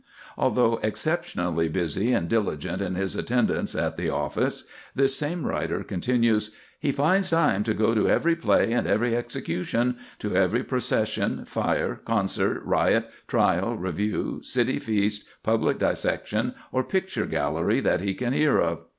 Although 0.35 0.77
"exceptionally 0.81 1.69
busy 1.69 2.11
and 2.11 2.27
diligent 2.27 2.81
in 2.81 2.95
his 2.95 3.15
attendance 3.15 3.75
at 3.75 3.97
the 3.97 4.09
office," 4.09 4.63
this 4.95 5.15
same 5.15 5.45
writer 5.45 5.83
continues, 5.83 6.49
"he 6.79 6.91
finds 6.91 7.29
time 7.29 7.61
to 7.65 7.75
go 7.75 7.93
to 7.93 8.09
every 8.09 8.35
play 8.35 8.71
and 8.71 8.87
every 8.87 9.15
execution, 9.15 9.97
to 10.17 10.35
every 10.35 10.63
procession, 10.63 11.45
fire, 11.45 12.01
concert, 12.03 12.63
riot, 12.65 13.11
trial, 13.27 13.75
review, 13.77 14.39
city 14.41 14.79
feast, 14.79 15.25
public 15.43 15.77
dissection, 15.77 16.55
or 16.71 16.83
picture 16.83 17.27
gallery 17.27 17.79
that 17.79 18.01
he 18.01 18.15
can 18.15 18.33
hear 18.33 18.57
of. 18.57 18.79